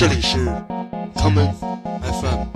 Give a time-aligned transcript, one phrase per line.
[0.00, 0.38] 这里是
[1.14, 1.52] common
[2.00, 2.46] FM。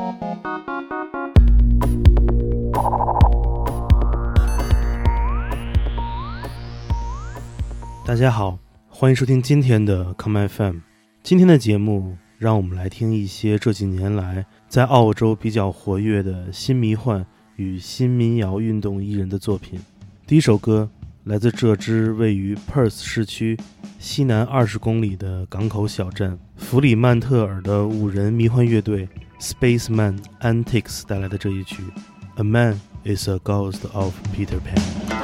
[8.07, 10.79] 大家好，欢迎收听今天的 common FM。
[11.22, 17.26] 今天的节目，让我们来听一些这几年来在澳洲比较活跃的新迷幻
[17.56, 19.79] 与新民谣运动艺人的作品。
[20.26, 20.88] 第一首歌
[21.25, 23.59] 来自这支位于 Perth 市区
[23.98, 29.09] 西南二十公里的港口小镇弗里曼特尔的五人迷幻乐队
[29.41, 31.83] Spaceman Antics 带来的这一曲
[32.41, 35.20] 《A Man Is a Ghost of Peter Pan》。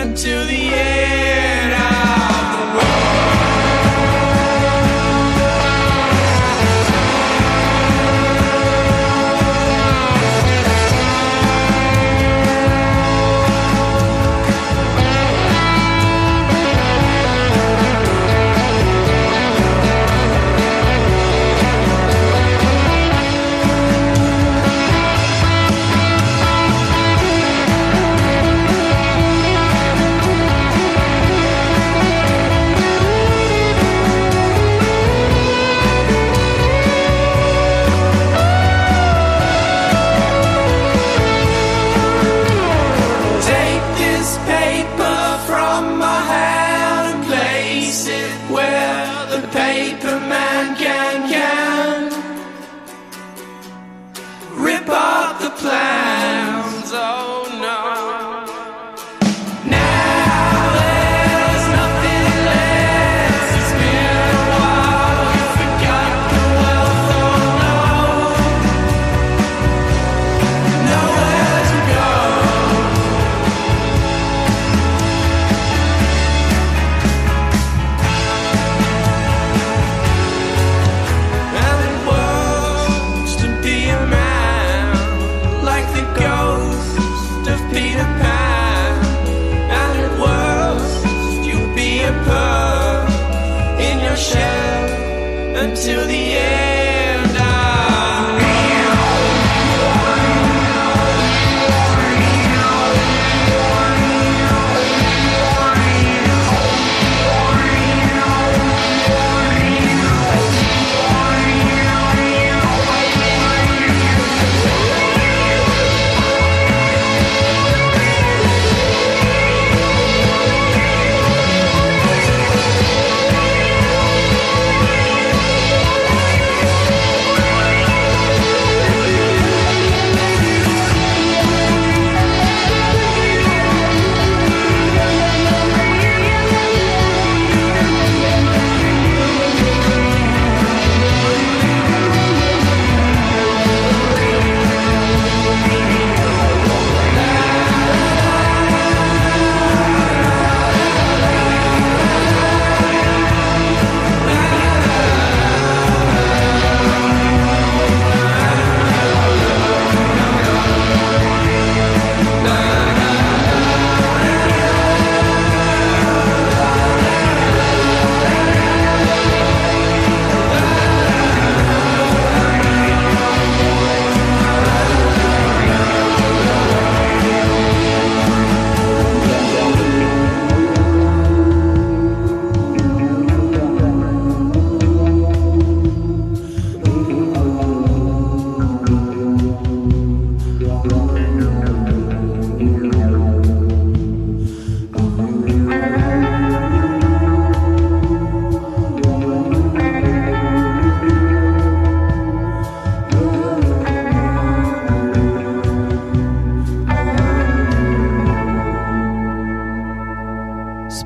[0.00, 1.39] Until the end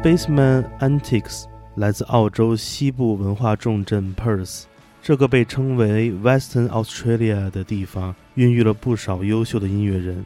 [0.04, 1.44] Spaceman Antiques
[1.76, 4.64] 来自澳洲西部文化重镇 Perth，
[5.02, 10.22] 这个被称为 Western Australia 的地方，孕育了不少优秀的音乐人。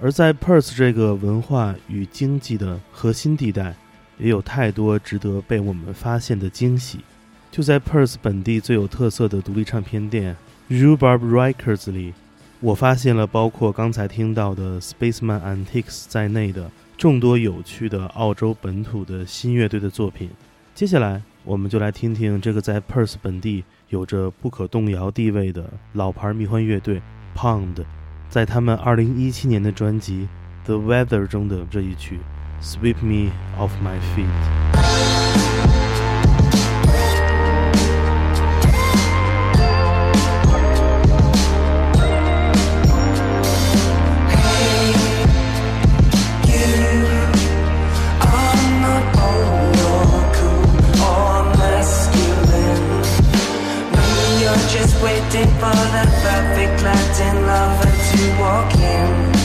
[0.00, 3.74] 而在 Perth 这个文化与经济的核心地带，
[4.16, 7.00] 也有太多值得被我们发现的惊喜。
[7.50, 10.34] 就在 Perth 本地最有特色的独立唱片店
[10.70, 12.14] Rhubarb Records 里，
[12.60, 20.28] 我发现了包括刚才听到的 Spaceman Antiques 在内的众多有趣的澳洲本土的新乐队的作品。
[20.74, 27.00] 接下来，我们就来听听这个在 Perth 本地有着不可动摇地位的老牌迷幻乐队
[27.36, 27.84] Pound，
[28.28, 30.26] 在他们2017年的专辑
[30.66, 32.18] 《The Weather》中的这一曲
[32.64, 34.74] 《Sweep Me Off My Feet》。
[55.60, 59.37] For the perfect Latin lover to walk in.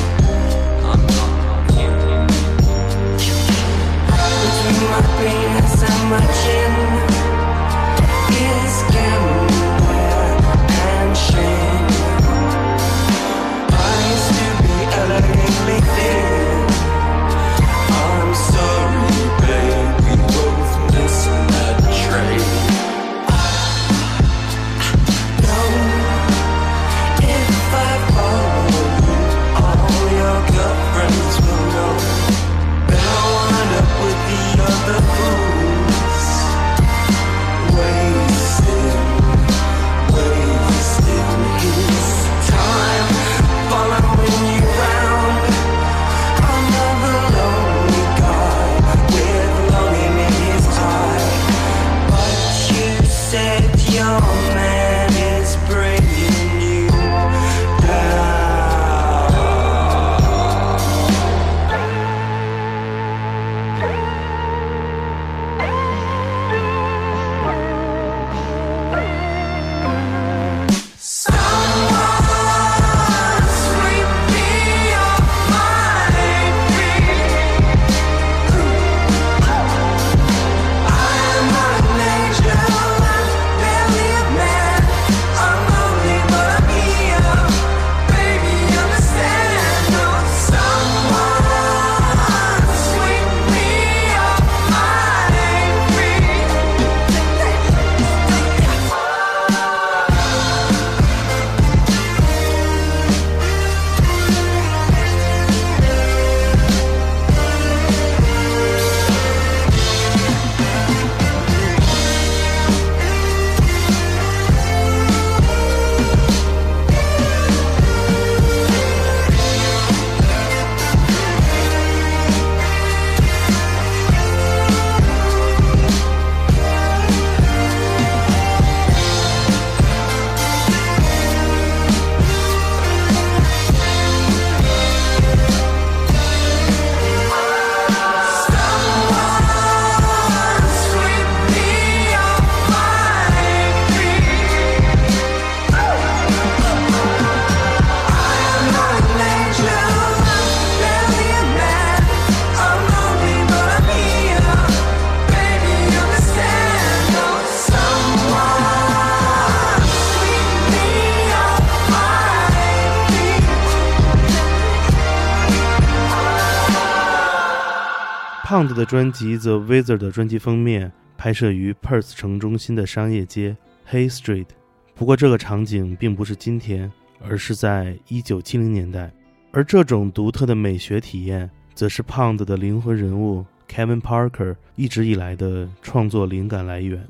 [168.64, 168.70] Feet.
[168.70, 173.56] Pound 的专辑《The Wizard》的专辑封面拍摄于 Perth 城中心的商业街
[173.90, 174.48] Hay Street，
[174.96, 176.92] 不过这个场景并不是今天，
[177.22, 179.12] 而是在1970年代。
[179.52, 187.06] 而这种独特的美学体验，则是 Pound 的灵魂人物 Kevin Parker 一直以来的创作灵感来源。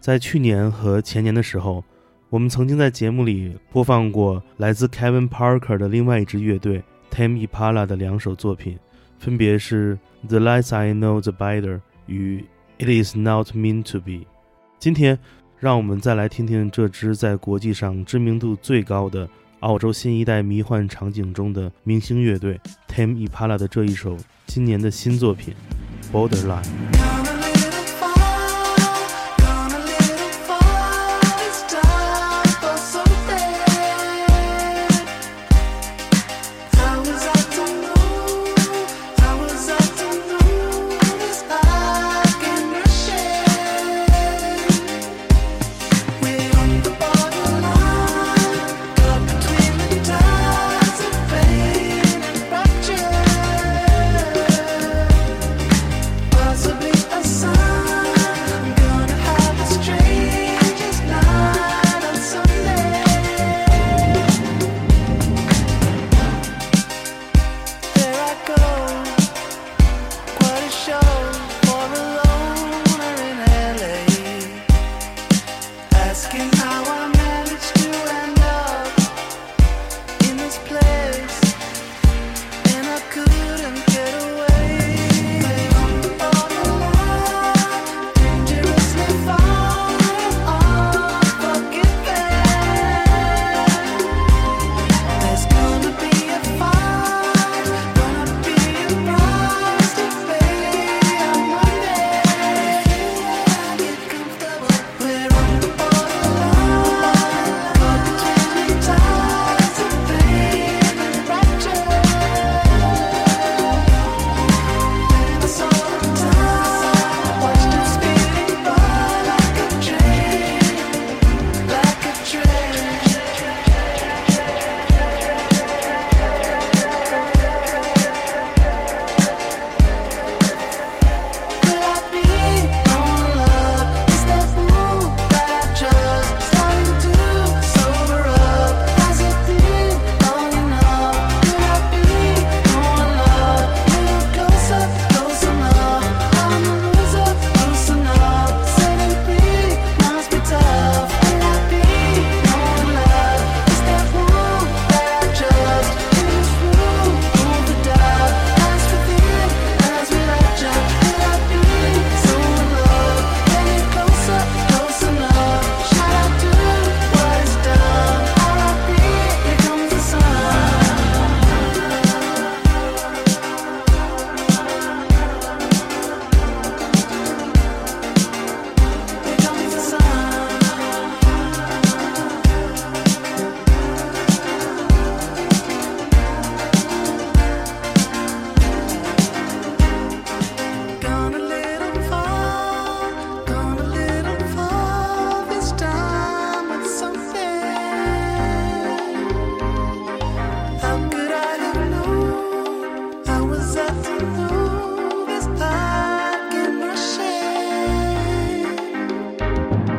[0.00, 1.82] 在去年和前年的时候，
[2.28, 8.78] 我们曾经在节目里播放过来自 Kevin Parker 的另外一支乐队 Tame Impala 的两首作品，
[9.18, 12.44] 分别是《The Less I Know the Better》与
[12.84, 14.12] 《It Is Not Meant to Be》。
[14.78, 15.18] 今天，
[15.58, 19.28] 让我们再来听听这支在国际上知名度最高的
[19.60, 25.54] 澳洲新一代迷幻场景中的明星乐队 Timipala 的这一首今年的新作品
[26.14, 26.62] 《Borderline》。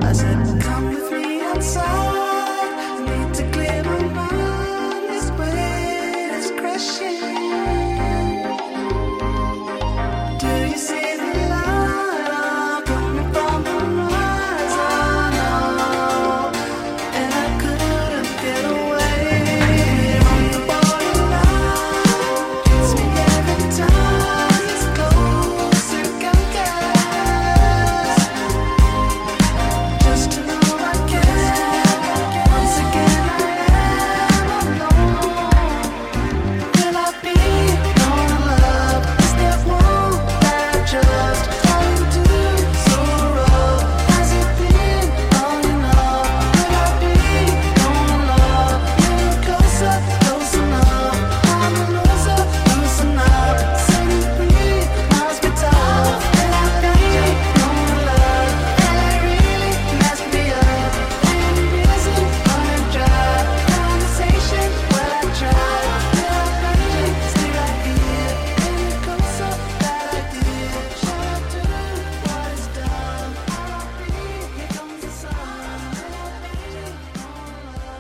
[0.08, 2.17] I said, come with me outside.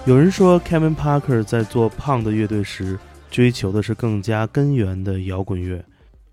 [0.08, 2.98] 有人说，Kevin Parker 在做胖的乐队时，
[3.30, 5.84] 追求的是更加根源的摇滚乐，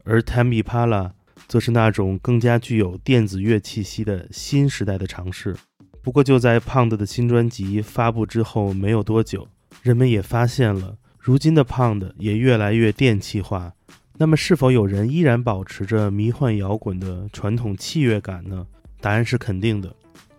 [0.04, 1.10] 而 Tammy Pala
[1.48, 5.56] 则是那种更加具有电子乐气息的新时代的尝试。
[6.02, 9.48] 不过，就在胖的的新专辑发布之后没有多久，
[9.82, 13.72] 人们也发现了，如今的胖的也越来越电气化。
[14.18, 18.64] 那么，是否有人依然保持着迷幻摇滚的传统器乐感呢？
[19.00, 19.92] 答案是肯定的。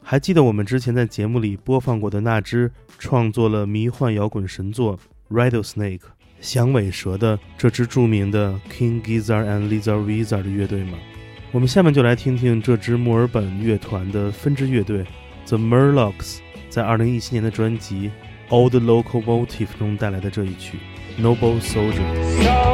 [0.07, 4.99] 还记得我们之前在节目里播放过的那支创作了迷幻摇滚神作
[5.35, 5.97] 《Rattlesnake》
[6.39, 10.99] 响尾蛇的这支著名的 King Gizzard and Lizard Wizard 的乐队吗？
[11.51, 15.03] 我们下面就来听听这支墨尔本乐团的分支乐队
[15.47, 16.37] The Murlocs
[16.69, 18.11] 在2017年的专辑
[18.55, 19.47] 《Old Locomotive》
[19.79, 20.77] 中带来的这一曲
[21.19, 22.73] 《Noble Soldier》。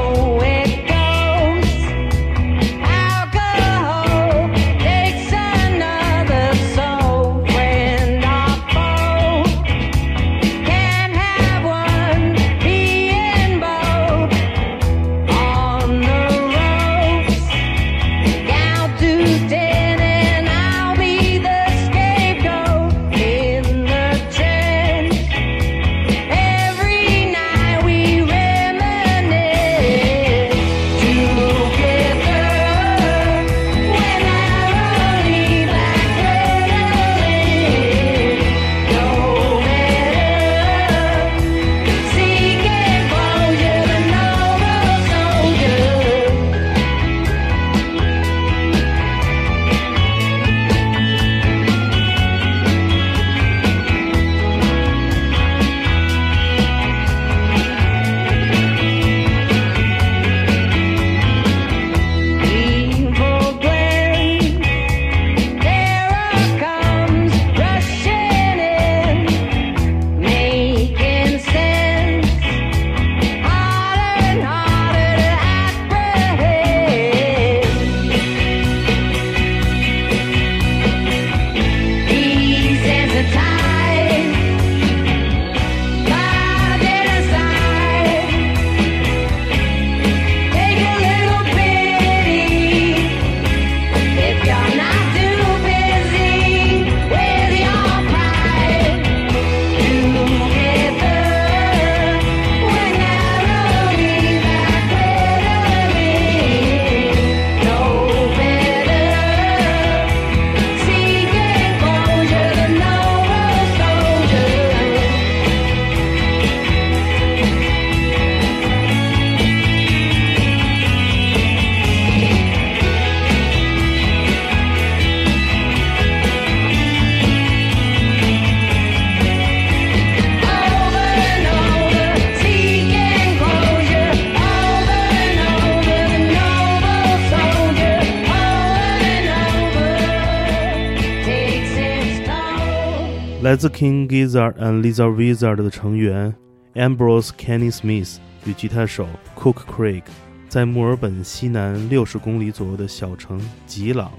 [143.52, 146.34] 来自 King Gizzard and Lizard Wizard 的成员
[146.74, 149.06] Ambrose Kenny Smith 与吉他手
[149.38, 150.04] Cook Craig
[150.48, 153.38] 在墨尔本西南六十公里左右的小城
[153.68, 154.10] 吉朗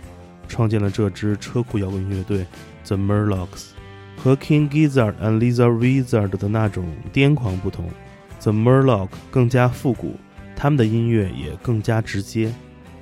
[0.48, 2.44] 创建了这支车库摇滚乐队
[2.84, 3.70] The Murlocs。
[4.18, 7.88] 和 King Gizzard and Lizard Wizard 的那种癫狂不同
[8.42, 10.16] ，The Murlocs 更加复古，
[10.54, 12.52] 他们的音乐也更加直接。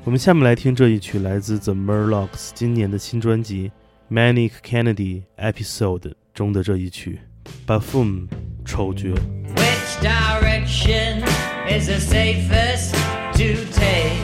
[0.04, 3.72] 我们下面来听这一曲来自 The Murlocs 今年的新专辑。
[4.12, 7.20] Manic Kennedy Episode 中的这一曲
[7.66, 8.28] 《Buffoon》
[8.64, 9.08] 丑角。
[9.56, 11.22] Which direction
[11.68, 12.94] is the safest
[13.34, 14.20] to take?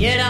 [0.00, 0.29] You'd always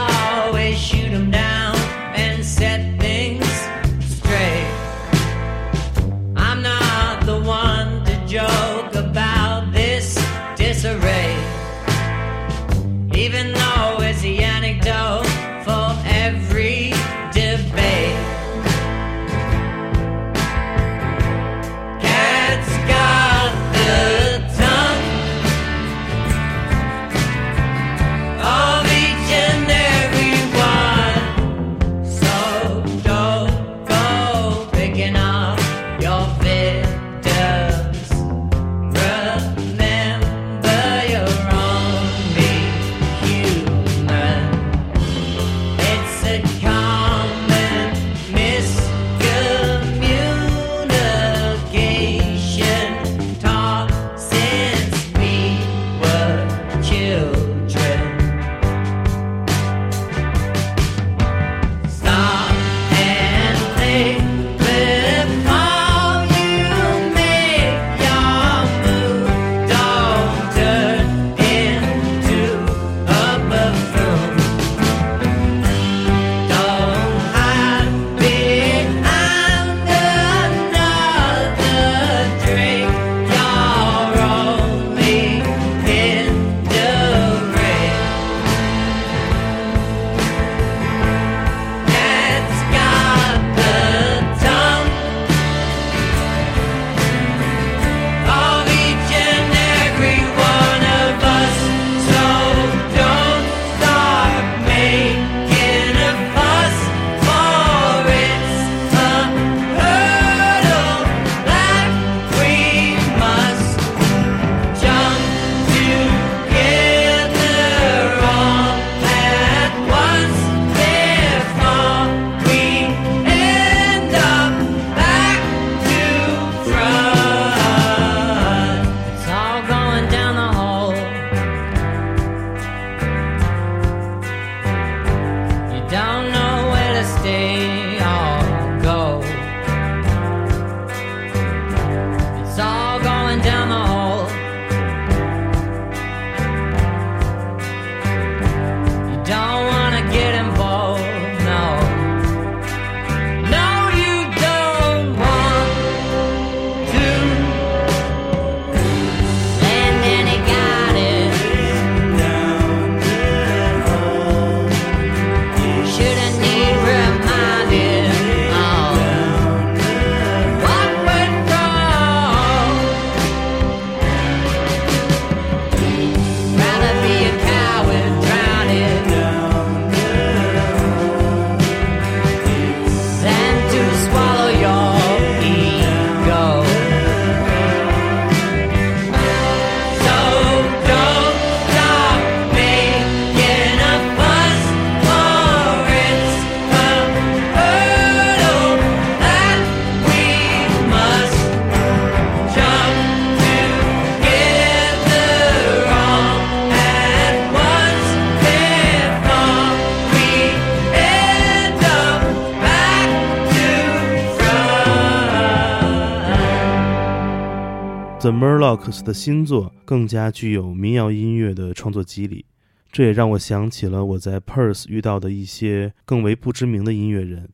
[218.20, 222.44] The Murlocs 的新作更加具有民谣音乐的创作机理，
[222.92, 227.48] 这也让我想起了我在 Perth 遇到的一些更为不知名的音乐人，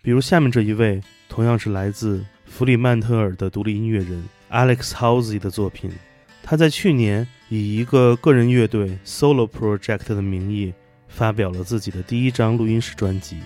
[0.00, 5.90] 比如下面这一位，同样是来自弗里曼特尔的独立音乐人 Alex Halsey 的作品。
[6.40, 10.72] 他在去年以一个个人乐队 Solo Project 的名义
[11.08, 13.38] 发表了自己的第一张录音室专辑。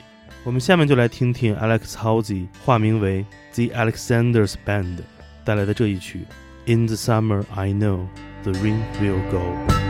[0.44, 4.98] 我们下面就来听听 Alex Halsey 化名为 The Alexanders Band
[5.42, 6.26] 带来的这一曲。
[6.66, 8.10] In the summer, I know
[8.42, 9.85] the rain will go.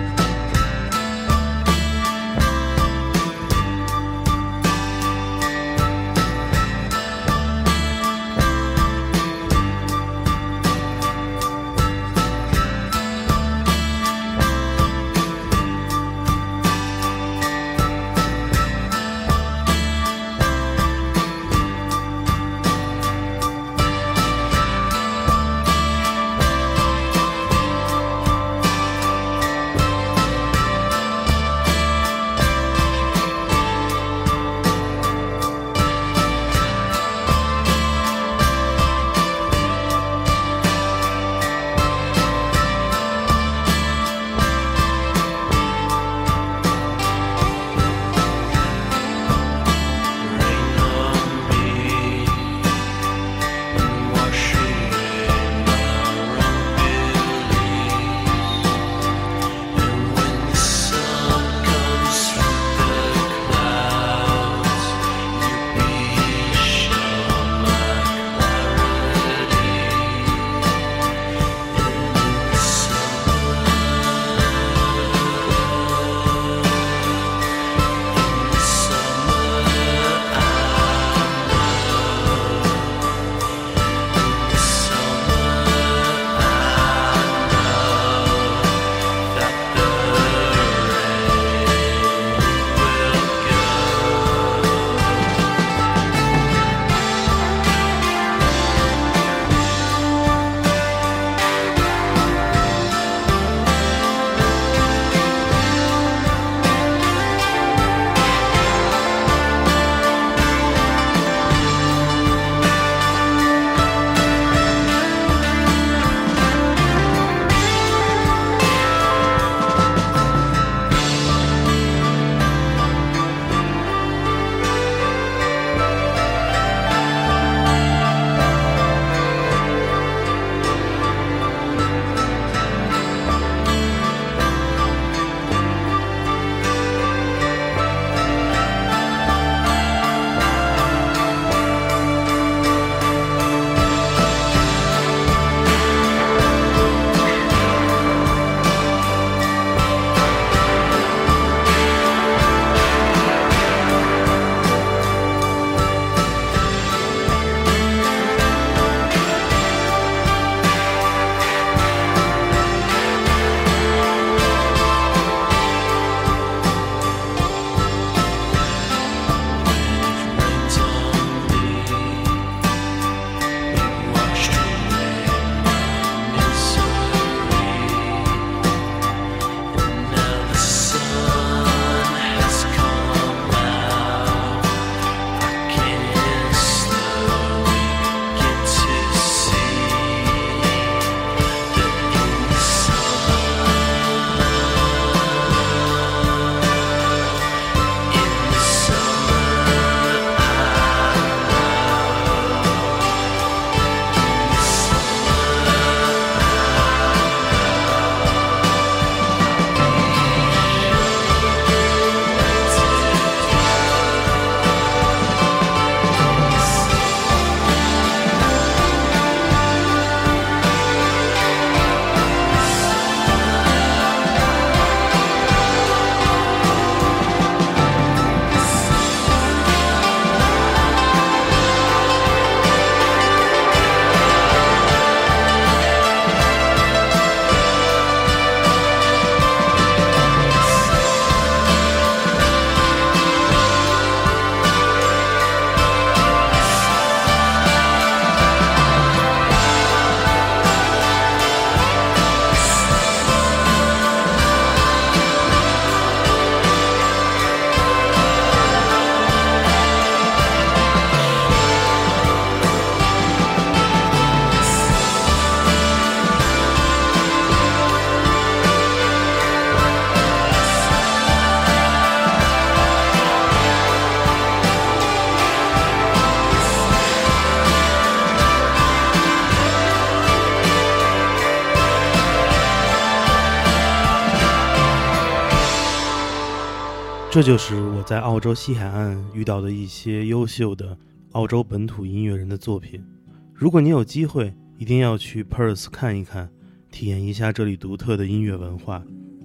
[287.37, 290.97] 这就是我在澳洲西海岸遇到的一些优秀的
[291.33, 293.05] 澳洲本土音乐人的作品。
[293.53, 296.49] 如果你有机会，一定要去 Perth 看一看，
[296.91, 299.03] 体验一下这里独特的音乐文化。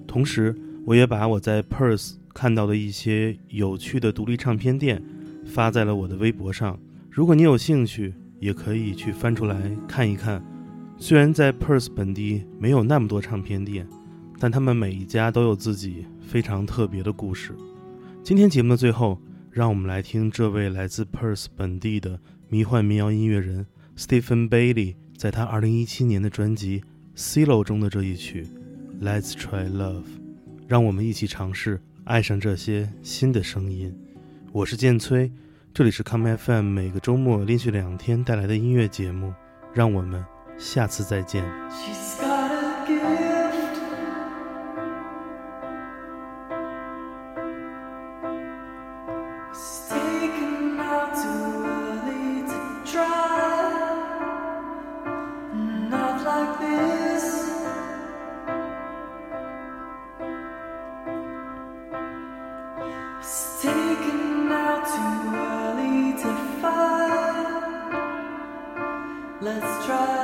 [0.08, 5.04] 同时，我也把我在 Perth 看到的一些有趣的独立唱片店
[5.46, 6.80] 发在了我的微博上。
[7.10, 10.42] 如果你有兴趣，也可以去翻出来看一看。
[10.98, 13.86] 虽然在 Perth 本地没有那么多唱片店，
[14.40, 17.54] 但他们每一家都有自己非常特别的故事。
[18.24, 23.66] 今天节目的最后，让我们来听这位来自 Perth 本地的迷幻民谣音乐人
[23.98, 26.84] Stephen Bailey 在他2017年的专辑
[27.20, 28.48] 《Silo》中的这一曲
[29.04, 30.04] 《Let's Try Love》，
[30.68, 33.92] 让我们一起尝试爱上这些新的声音。
[34.52, 35.32] 我是建崔，
[35.74, 39.34] 这里是 Come FM 每个周末连续两天带来的音乐节目，
[39.74, 40.24] 让我们
[40.60, 41.44] 下次再见。
[69.60, 70.21] Let's try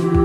[0.00, 0.21] you.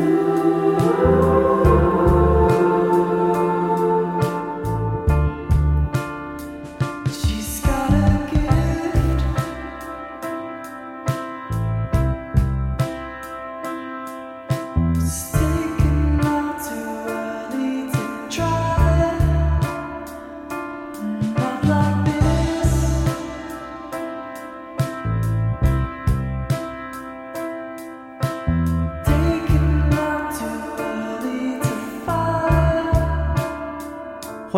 [0.00, 0.29] you.